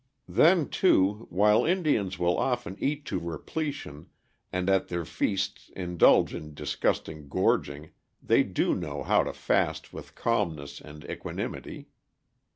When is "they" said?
8.19-8.41